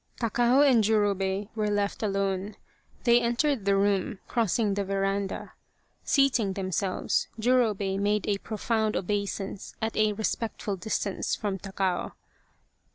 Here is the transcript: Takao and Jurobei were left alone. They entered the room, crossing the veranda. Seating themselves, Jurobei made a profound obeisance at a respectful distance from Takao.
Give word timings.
Takao 0.19 0.67
and 0.67 0.83
Jurobei 0.83 1.49
were 1.53 1.69
left 1.69 2.01
alone. 2.01 2.55
They 3.03 3.21
entered 3.21 3.65
the 3.65 3.75
room, 3.75 4.17
crossing 4.27 4.73
the 4.73 4.83
veranda. 4.83 5.53
Seating 6.03 6.53
themselves, 6.53 7.27
Jurobei 7.39 7.99
made 7.99 8.27
a 8.27 8.39
profound 8.39 8.97
obeisance 8.97 9.75
at 9.79 9.95
a 9.95 10.13
respectful 10.13 10.75
distance 10.75 11.35
from 11.35 11.59
Takao. 11.59 12.13